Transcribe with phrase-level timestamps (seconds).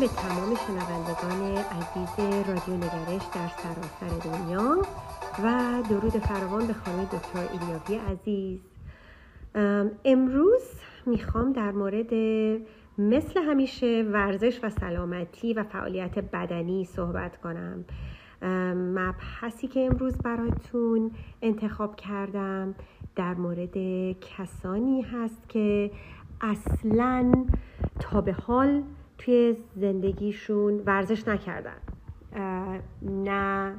[0.00, 4.82] به تمام شنوندگان عزیز رادیو نگرش در سراسر دنیا
[5.44, 8.60] و درود فراوان به خانم دکتر ایلیاوی عزیز.
[10.04, 10.62] امروز
[11.06, 12.14] می‌خوام در مورد
[12.98, 17.84] مثل همیشه ورزش و سلامتی و فعالیت بدنی صحبت کنم.
[18.74, 21.10] مبحثی که امروز براتون
[21.42, 22.74] انتخاب کردم
[23.16, 23.76] در مورد
[24.20, 25.90] کسانی هست که
[26.40, 27.32] اصلا
[28.00, 28.82] تا به حال
[29.18, 31.76] توی زندگیشون ورزش نکردن.
[33.02, 33.74] نه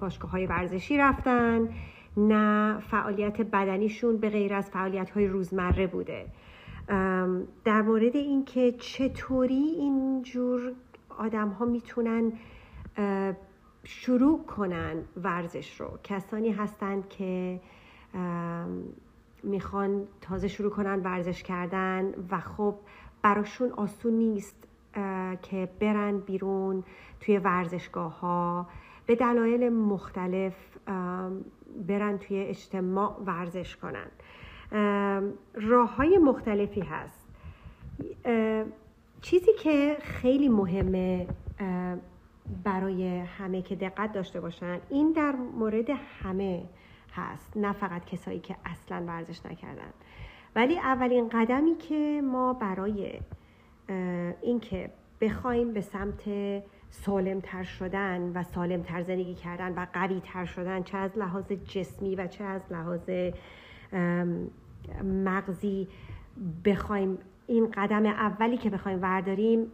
[0.00, 1.68] باشگاه های ورزشی رفتن
[2.16, 6.26] نه فعالیت بدنیشون به غیر از فعالیت های روزمره بوده.
[7.64, 10.72] در مورد اینکه چطوری اینجور
[11.18, 12.32] آدم ها می‌تونن
[13.84, 15.98] شروع کنن ورزش رو.
[16.04, 17.60] کسانی هستند که
[19.42, 22.74] می‌خوان تازه شروع کنن ورزش کردن و خب
[23.22, 24.65] براشون آسون نیست.
[25.42, 26.84] که برن بیرون
[27.20, 28.66] توی ورزشگاه ها
[29.06, 30.54] به دلایل مختلف
[31.88, 34.06] برن توی اجتماع ورزش کنن.
[35.54, 37.28] راه های مختلفی هست.
[39.20, 41.26] چیزی که خیلی مهمه
[42.64, 45.90] برای همه که دقت داشته باشن این در مورد
[46.22, 46.62] همه
[47.14, 47.56] هست.
[47.56, 49.92] نه فقط کسایی که اصلا ورزش نکردن.
[50.56, 53.20] ولی اولین قدمی که ما برای
[54.42, 56.22] اینکه بخوایم به سمت
[56.90, 61.52] سالم تر شدن و سالم تر زندگی کردن و قوی تر شدن چه از لحاظ
[61.52, 63.10] جسمی و چه از لحاظ
[65.04, 65.88] مغزی
[66.64, 69.72] بخوایم این قدم اولی که بخوایم ورداریم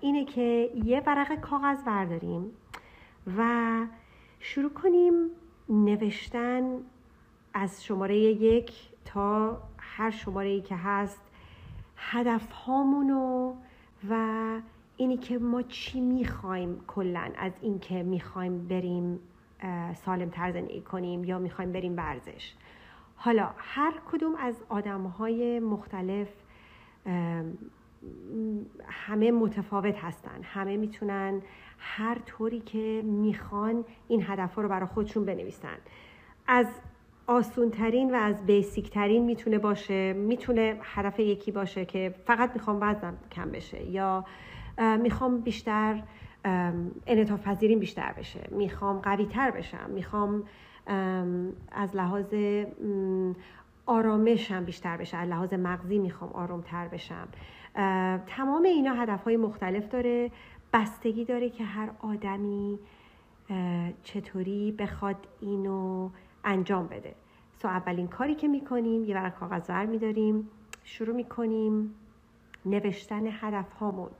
[0.00, 2.50] اینه که یه ورق کاغذ ورداریم
[3.38, 3.80] و
[4.40, 5.30] شروع کنیم
[5.68, 6.62] نوشتن
[7.54, 8.72] از شماره یک
[9.04, 11.20] تا هر شماره ای که هست
[11.96, 13.54] هدف هامونو
[14.10, 14.60] و
[14.96, 19.20] اینی که ما چی می‌خوایم کلا از اینکه می‌خوایم بریم
[19.94, 22.54] سالم تر زندگی کنیم یا می‌خوایم بریم ورزش.
[23.16, 26.28] حالا هر کدوم از آدم های مختلف
[28.88, 30.42] همه متفاوت هستن.
[30.42, 31.42] همه می‌تونن
[31.78, 35.76] هر طوری که می‌خوان این هدف ها رو برای خودشون بنویسن.
[36.46, 36.66] از
[37.26, 42.78] آسون ترین و از بیسیک ترین می‌تونه باشه می‌تونه هدف یکی باشه که فقط می‌خوام
[42.80, 44.24] وزنم کم بشه یا
[45.02, 46.02] می‌خوام بیشتر
[47.06, 50.44] انعطاف پذیریم بیشتر بشه می‌خوام قوی تر بشم می‌خوام
[51.72, 52.34] از لحاظ
[53.86, 57.28] آرامشم بیشتر بشه از لحاظ مغزی می‌خوام آرام تر بشم
[58.26, 60.30] تمام اینا هدف های مختلف داره
[60.72, 62.78] بستگی داره که هر آدمی
[64.02, 66.10] چطوری بخواد اینو
[66.46, 67.14] انجام بده.
[67.62, 70.50] سو اولین کاری که می‌کنیم یه ورق کاغذ ور میداریم
[70.84, 71.94] شروع می‌کنیم
[72.64, 74.10] نوشتن هدف هامون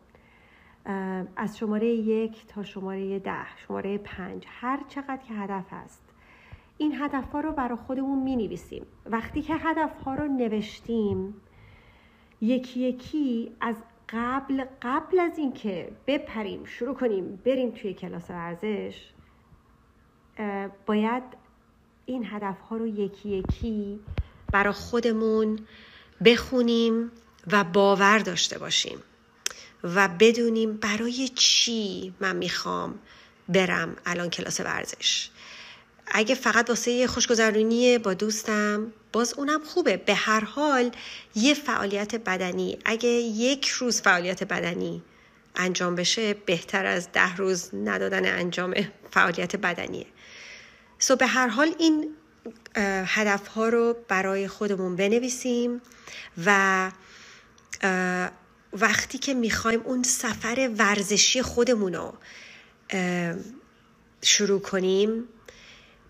[1.36, 6.02] از شماره یک تا شماره ده شماره پنج هر چقدر که هدف هست.
[6.78, 11.34] این هدف ها رو برای خودمون می نویسیم وقتی که هدف ها رو نوشتیم
[12.40, 13.76] یکی یکی از
[14.08, 19.12] قبل قبل از اینکه بپریم شروع کنیم بریم توی کلاس ورزش
[20.86, 21.22] باید
[22.06, 24.00] این هدف ها رو یکی یکی
[24.52, 25.58] برای خودمون
[26.24, 27.10] بخونیم
[27.52, 28.98] و باور داشته باشیم
[29.84, 32.98] و بدونیم برای چی من می‌خوام
[33.48, 35.30] برم الان کلاس ورزش.
[36.06, 39.96] اگه فقط واسه یه خوشگذرونی با دوستم باز اونم خوبه.
[39.96, 40.90] به هر حال
[41.34, 45.02] یه فعالیت بدنی اگه یک روز فعالیت بدنی
[45.56, 48.74] انجام بشه بهتر از ده روز ندادن انجام
[49.10, 50.06] فعالیت بدنیه.
[51.06, 52.14] سو به هر حال این
[53.06, 55.80] هدف ها رو برای خودمون بنویسیم
[56.44, 56.90] و
[58.72, 62.14] وقتی که می‌خوایم اون سفر ورزشی خودمون رو
[64.22, 65.24] شروع کنیم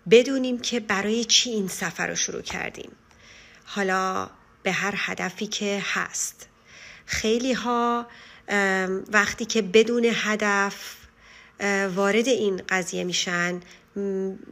[0.09, 2.91] بدونیم که برای چی این سفر رو شروع کردیم.
[3.65, 4.29] حالا
[4.63, 6.47] به هر هدفی که هست.
[7.05, 8.07] خیلی ها
[9.11, 10.95] وقتی که بدون هدف
[11.95, 13.59] وارد این قضیه میشن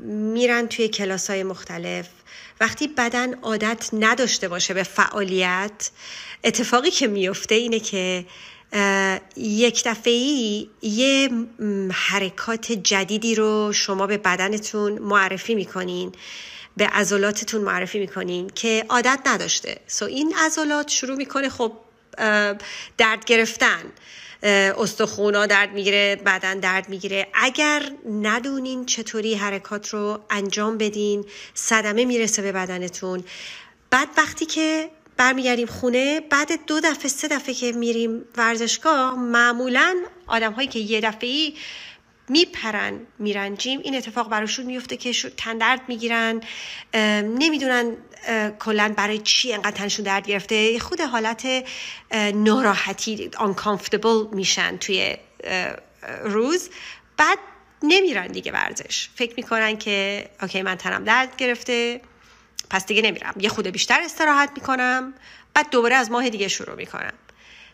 [0.06, 2.08] میرن توی کلاس های مختلف.
[2.60, 5.90] وقتی بدن عادت نداشته باشه به فعالیت
[6.44, 8.26] اتفاقی که میفته اینه که
[9.38, 11.30] یک دفعی یه
[11.92, 16.12] حرکات جدیدی رو شما به بدنتون معرفی می‌کنین
[16.78, 19.78] به عضلاتتون معرفی می‌کنین که عادت نداشته.
[19.88, 21.72] سو این عضلات شروع می‌کنه خب
[22.98, 23.84] درد گرفتن.
[24.46, 27.28] استخونا درد می‌گیره بدن درد می‌گیره.
[27.34, 33.24] اگر ندونین چطوری حرکات رو انجام بدین صدمه می‌رسه به بدنتون.
[33.90, 39.96] بعد وقتی که برمیگردیم خونه بعد دو دفعه سه دفعه که میریم ورزشگاه معمولا
[40.28, 41.54] آدم هایی که یه دفعه ای
[42.30, 46.42] میپرن میرن جیم این اتفاق براشون میفته که تندرد می‌گیرن.
[47.24, 47.98] نمی‌دونن
[48.60, 50.80] کلا برای چی انقدر تنشون درد گرفته.
[50.80, 51.48] خود حالت
[52.34, 55.18] ناراحتی uncomfortable میشن توی
[56.24, 56.70] روز.
[57.18, 57.38] بعد
[57.84, 59.10] نمیرن دیگه ورزش.
[59.16, 62.02] فکر می‌کنن که اوکی من تنم درد گرفته.
[62.70, 63.34] پس دیگه نمیرم.
[63.40, 65.14] یه خود بیشتر استراحت می‌کنم.
[65.54, 67.14] بعد دوباره از ماه دیگه شروع می‌کنم.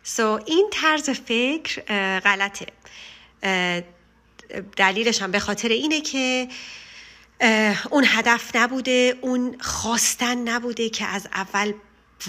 [0.04, 1.82] سو so, این طرز فکر
[2.20, 2.66] غلطه.
[4.78, 6.48] دلیلش هم به خاطر اینه که
[7.90, 11.74] اون هدف نبوده اون خواستن نبوده که از اول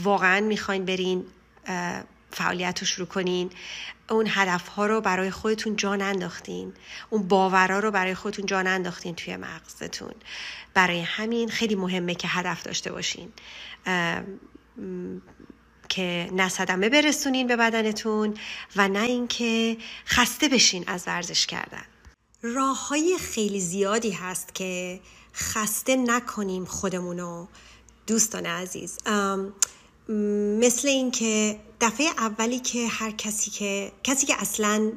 [0.02, 1.24] واقعا می‌خواین برین
[2.30, 3.50] فعالیت رو شروع کنین.
[4.10, 6.72] اون هدف ها رو برای خودتون جان انداختین
[7.10, 10.14] اون باورها رو برای خودتون جان انداختین توی مغزتون.
[10.74, 13.32] برای همین خیلی مهمه که هدف داشته باشین.
[15.88, 18.34] که نه صدمه برسونین به بدنتون
[18.76, 19.76] و نه اینکه
[20.06, 21.84] خسته بشین از ورزش کردن.
[22.43, 25.00] راه های خیلی زیادی هست که
[25.35, 27.47] خسته نکنیم خودمونو.
[28.06, 28.99] دوستان عزیز
[30.59, 34.93] مثل اینکه دفعه اولی که هر کسی که کسی که اصلا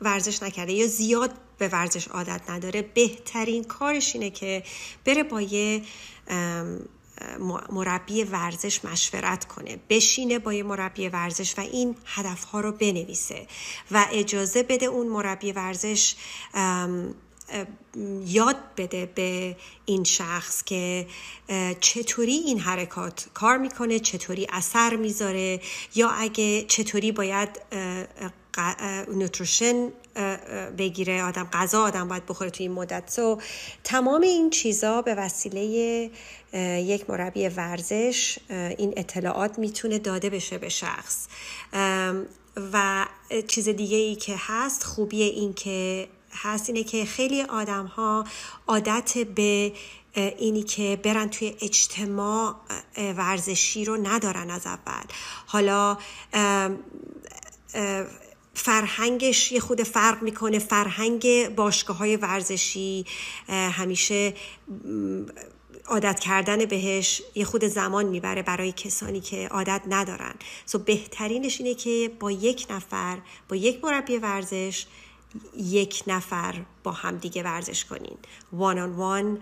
[0.00, 4.62] ورزش نکرده یا زیاد به ورزش عادت نداره بهترین کارش اینه که
[5.04, 5.82] بره با یه
[7.70, 13.46] مربی ورزش مشورت کنه بشینه با یه مربی ورزش و این هدفها رو بنویسه
[13.90, 16.14] و اجازه بده اون مربی ورزش
[18.26, 21.06] یاد بده به این شخص که
[21.80, 25.60] چطوری این حرکات کار می‌کنه چطوری اثر می‌ذاره
[25.94, 27.48] یا اگه چطوری باید
[29.08, 29.88] نوتروشن
[30.78, 33.10] بگیره آدم غذا آدم باید بخوره توی این مدت.
[33.10, 33.40] سو
[33.84, 35.62] تمام این چیزا به وسیله
[36.82, 41.26] یک مربی ورزش این اطلاعات می‌تونه داده بشه به شخص.
[42.72, 43.06] و
[43.48, 48.24] چیز دیگه ای که هست خوبی این که هست اینه که خیلی آدم ها
[48.66, 49.72] عادت به
[50.14, 52.54] اینی که برن توی اجتماع
[53.16, 55.04] ورزشی رو ندارن از اول.
[55.46, 55.98] حالا
[58.56, 60.58] فرهنگش یه خود فرق می‌کنه.
[60.58, 63.04] فرهنگ باشگاه های ورزشی
[63.48, 64.34] همیشه
[65.86, 70.34] عادت کردن بهش یه خود زمان می‌بره برای کسانی که عادت ندارن.
[70.66, 73.18] سو بهترینش اینه که با یک نفر
[73.48, 74.86] با یک مربی ورزش
[75.56, 78.18] یک نفر با هم دیگه ورزش کنین.
[78.52, 79.40] وان آن وان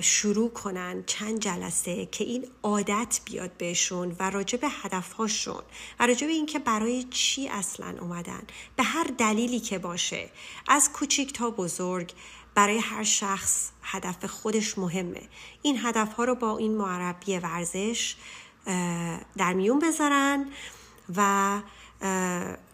[0.00, 5.62] شروع کنن چند جلسه که این عادت بیاد بهشون و راجع به هدفهاشون
[6.00, 8.42] و راجع به اینکه برای چی اصلا اومدن.
[8.76, 10.30] به هر دلیلی که باشه.
[10.68, 12.12] از کوچیک تا بزرگ
[12.54, 15.22] برای هر شخص هدف خودش مهمه.
[15.62, 18.16] این هدف ها رو با این مربی ورزش
[19.36, 20.46] در میون بذارن
[21.16, 21.60] و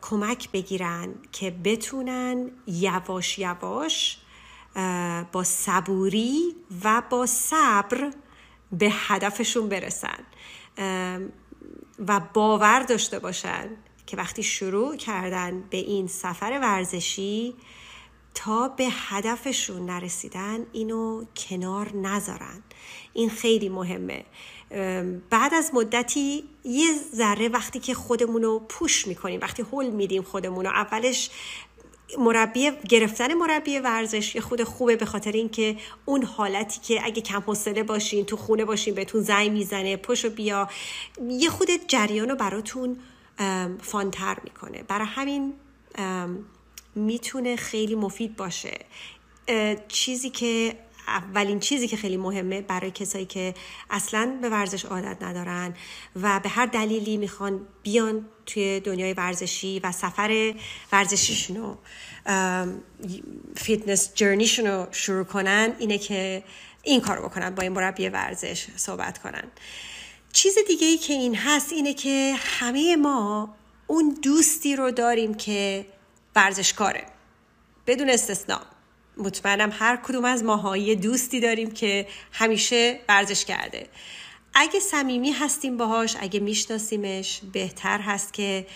[0.02, 4.18] کمک بگیرن که بتونن یواش یواش
[5.32, 8.10] با صبوری و با صبر
[8.72, 10.24] به هدفشون برسن.
[12.06, 13.70] و باور داشته باشن
[14.06, 17.54] که وقتی شروع کردن به این سفر ورزشی
[18.34, 22.62] تا به هدفشون نرسیدن اینو کنار نذارن.
[23.12, 24.24] این خیلی مهمه.
[25.30, 30.64] بعد از مدتی یه ذره وقتی که خودمون رو پوش می‌کنیم وقتی هول میدیم خودمون
[30.64, 31.30] رو اولش
[32.18, 37.40] مربی گرفتن مربی ورزش یه خود خوبه به خاطر اینکه اون حالتی که اگه کم
[37.40, 40.68] حوصله باشین تو خونه باشین بهتون زنگ می‌زنه پشو بیا
[41.28, 42.96] یه خود جریان رو براتون
[43.82, 44.82] fun تر می‌کنه.
[44.82, 45.54] برای همین
[46.94, 48.78] می‌تونه خیلی مفید باشه.
[49.88, 50.74] چیزی که
[51.08, 53.54] اولین چیزی که خیلی مهمه برای کسایی که
[53.90, 55.74] اصلا به ورزش عادت ندارن
[56.22, 60.54] و به هر دلیلی می‌خوان بیان توی دنیای ورزشی و سفر
[60.92, 61.78] ورزشیشون رو
[63.56, 66.44] fitness journey شون رو شروع کنن اینه که
[66.82, 69.44] این کار بکنن با این مربی ورزش صحبت کنن.
[70.32, 73.54] چیز دیگه ای که این هست اینه که همه ما
[73.86, 75.86] اون دوستی رو داریم که
[76.36, 77.06] ورزشکاره
[77.86, 78.60] بدون استثنا.
[79.18, 83.86] مطمئنم هر کدوم از ماهایی دوستی داریم که همیشه ورزش کرده.
[84.54, 88.66] اگه صمیمی هستیم باهاش اگه میشناسیمش بهتر هست که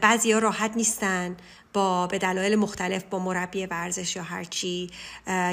[0.00, 1.36] بعضی ها راحت نیستن.
[1.72, 4.90] با به دلایل مختلف با مربی ورزش یا هرچی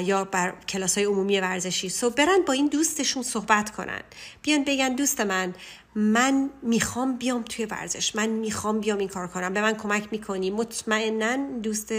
[0.04, 1.88] یا بر کلاس های عمومی ورزشی.
[1.88, 4.00] سو برن با این دوستشون صحبت کنن.
[4.42, 5.54] بیان بگن دوست من
[5.94, 8.16] من می‌خوام بیام توی ورزش.
[8.16, 9.52] من می‌خوام بیام این کار کنم.
[9.52, 10.50] به من کمک می‌کنی.
[10.50, 11.92] مطمئنا دوست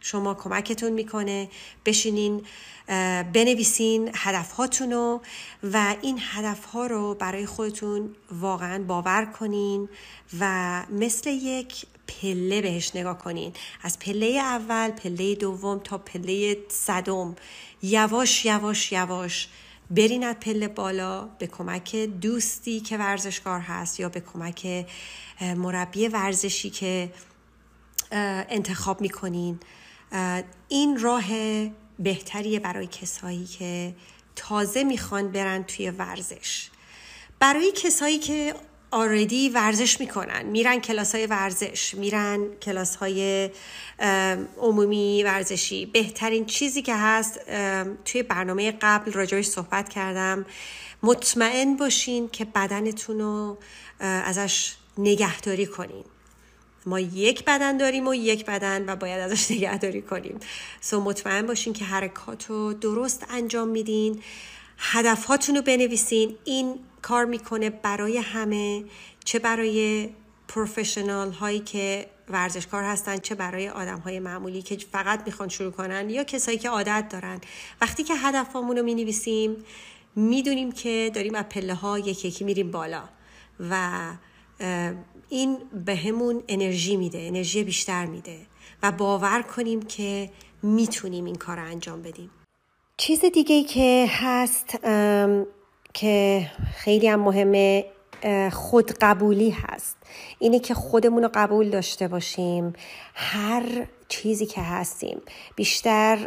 [0.00, 1.48] شما کمکتون می‌کنه.
[1.84, 2.42] بشینین
[3.32, 5.22] بنویسین هدفهاتون رو
[5.72, 9.88] و این هدفها رو برای خودتون واقعا باور کنین
[10.40, 13.52] و مثل یک پله بهش نگاه کنین.
[13.82, 17.36] از پله اول پله دوم تا پله صدم.
[17.82, 19.48] یواش یواش یواش
[19.90, 24.86] برین از پله بالا به کمک دوستی که ورزشکار هست یا به کمک
[25.40, 27.12] مربی ورزشی که
[28.10, 29.60] انتخاب می‌کنین.
[30.68, 31.24] این راه
[31.98, 33.94] بهتریه برای کسایی که
[34.36, 36.70] تازه می‌خوان برن توی ورزش.
[37.38, 38.54] برای کسایی که
[38.96, 40.42] آردی ورزش می‌کنن.
[40.46, 43.50] میرن کلاس های ورزش میرن کلاس های
[44.58, 45.86] عمومی ورزشی.
[45.86, 47.40] بهترین چیزی که هست
[48.04, 50.46] توی برنامه قبل راجبش صحبت کردم.
[51.02, 53.58] مطمئن باشین که بدنتون رو
[54.00, 56.04] ازش نگهداری کنین.
[56.86, 60.40] ما یک بدن داریم و یک بدن و باید ازش نگهداری کنیم.
[60.80, 64.22] سو مطمئن باشین که حرکات رو درست انجام میدین.
[64.78, 66.36] هدفهاتون رو بنویسین.
[66.44, 68.84] این کار می‌کنه برای همه
[69.24, 70.08] چه برای
[70.48, 76.10] پروفشنال هایی که ورزشکار هستن چه برای آدم های معمولی که فقط می‌خوان شروع کنن
[76.10, 77.40] یا کسایی که عادت دارن.
[77.80, 79.56] وقتی که هدفمون رو می نویسیم
[80.16, 83.02] می‌دونیم که داریم از پله ها یکی یکی میریم بالا
[83.70, 84.00] و
[85.28, 88.38] این به همون انرژی میده انرژی بیشتر میده
[88.82, 90.30] و باور کنیم که
[90.62, 92.30] می‌تونیم این کار رو انجام بدیم.
[92.98, 94.78] چیز دیگه ای که هست
[95.94, 97.84] که خیلی هم مهمه
[98.52, 99.96] خودقبولی هست.
[100.38, 102.72] اینه که خودمون رو قبول داشته باشیم.
[103.14, 105.22] هر چیزی که هستیم.
[105.56, 106.18] بیشتر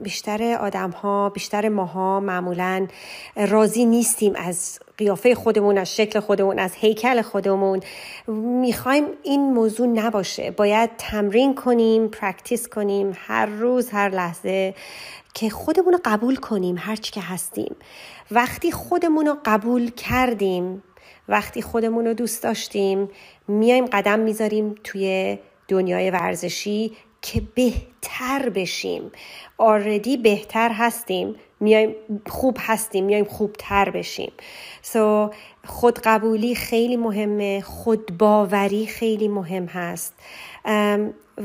[0.00, 2.86] بیشتر آدم ها بیشتر ماها معمولا
[3.36, 7.80] راضی نیستیم از قیافه خودمون از شکل خودمون از هیکل خودمون.
[8.60, 10.50] می‌خوایم این موضوع نباشه.
[10.50, 14.74] باید تمرین کنیم practice کنیم هر روز هر لحظه
[15.34, 17.76] که خودمون رو قبول کنیم هرچی که هستیم.
[18.30, 20.82] وقتی خودمون رو قبول کردیم
[21.28, 23.08] وقتی خودمون رو دوست داشتیم
[23.48, 26.92] میایم قدم می‌ذاریم توی دنیای ورزشی
[27.22, 29.12] که بهتر بشیم.
[29.58, 31.94] already بهتر هستیم میایم
[32.26, 34.32] خوب هستیم میایم خوبتر بشیم.
[34.82, 35.34] سو so,
[35.66, 40.14] خودقبولی خیلی مهمه خودباوری خیلی مهم هست.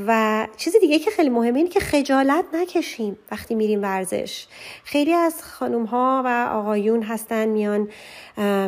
[0.06, 4.46] و چیز دیگه که خیلی مهمه اینه که خجالت نکشیم وقتی میریم ورزش.
[4.84, 7.88] خیلی از خانوم ها و آقایون هستن میان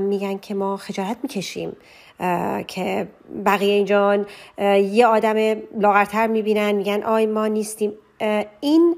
[0.01, 1.77] میگن که ما خجالت می‌کشیم
[2.69, 3.09] که
[3.47, 4.27] بقیه اینجا
[4.93, 7.93] یه آدم لاغرتر می‌بینن میگن آی ما نیستیم.
[8.61, 8.97] این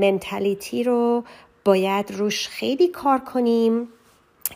[0.00, 1.24] منتالیتی رو
[1.64, 3.88] باید روش خیلی کار کنیم.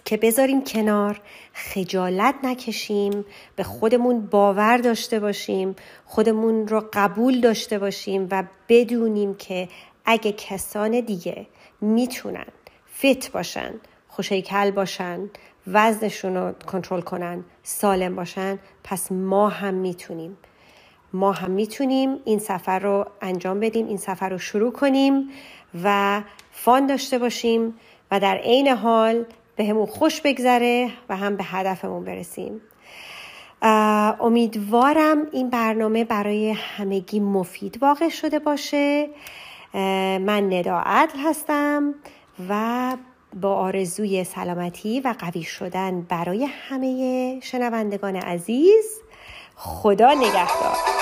[0.05, 1.21] که بذاریم کنار
[1.53, 3.25] خجالت نکشیم
[3.57, 9.69] به خودمون باور داشته باشیم خودمون رو قبول داشته باشیم و بدونیم که
[10.05, 11.47] اگه کسان دیگه
[11.81, 12.47] می‌تونن
[12.99, 13.75] فت باشن
[14.09, 15.31] خوشیکل باشن
[15.67, 20.39] وزنشون رو کنترل کنن سالم باشن پس ما هم می‌تونیم.
[21.13, 25.31] ما هم می‌تونیم این سفر رو انجام بدیم این سفر رو شروع کنیم
[25.85, 27.75] و فان داشته باشیم
[28.11, 29.25] و در عین حال
[29.61, 32.61] به همون خوش بگذره و هم به هدفمون برسیم.
[34.21, 39.09] امیدوارم این برنامه برای همگی مفید واقع شده باشه.
[40.19, 41.95] من ندا عدل هستم
[42.49, 42.97] و
[43.41, 49.01] با آرزوی سلامتی و قوی شدن برای همه شنوندگان عزیز
[49.57, 51.00] خدا نگهدار.